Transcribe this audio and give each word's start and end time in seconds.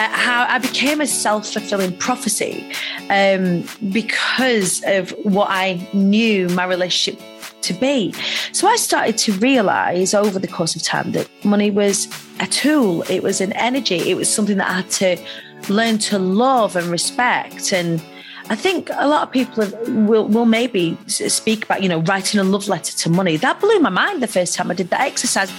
Uh, 0.00 0.08
how 0.08 0.46
I 0.48 0.58
became 0.58 1.02
a 1.02 1.06
self 1.06 1.52
fulfilling 1.52 1.94
prophecy 1.98 2.64
um, 3.10 3.68
because 3.92 4.82
of 4.86 5.10
what 5.24 5.48
I 5.50 5.86
knew 5.92 6.48
my 6.48 6.64
relationship 6.64 7.20
to 7.60 7.74
be. 7.74 8.14
So 8.52 8.66
I 8.66 8.76
started 8.76 9.18
to 9.18 9.32
realize 9.34 10.14
over 10.14 10.38
the 10.38 10.48
course 10.48 10.74
of 10.74 10.82
time 10.82 11.12
that 11.12 11.28
money 11.44 11.70
was 11.70 12.08
a 12.40 12.46
tool, 12.46 13.02
it 13.10 13.22
was 13.22 13.42
an 13.42 13.52
energy, 13.52 14.10
it 14.10 14.16
was 14.16 14.32
something 14.32 14.56
that 14.56 14.70
I 14.70 14.80
had 14.80 14.90
to 14.92 15.18
learn 15.70 15.98
to 15.98 16.18
love 16.18 16.76
and 16.76 16.86
respect. 16.86 17.70
And 17.70 18.02
I 18.48 18.56
think 18.56 18.88
a 18.94 19.06
lot 19.06 19.24
of 19.24 19.30
people 19.30 19.68
will, 20.06 20.26
will 20.28 20.46
maybe 20.46 20.96
speak 21.08 21.66
about, 21.66 21.82
you 21.82 21.90
know, 21.90 22.00
writing 22.00 22.40
a 22.40 22.44
love 22.44 22.68
letter 22.68 22.96
to 22.96 23.10
money. 23.10 23.36
That 23.36 23.60
blew 23.60 23.78
my 23.80 23.90
mind 23.90 24.22
the 24.22 24.28
first 24.28 24.54
time 24.54 24.70
I 24.70 24.74
did 24.74 24.88
that 24.88 25.02
exercise. 25.02 25.52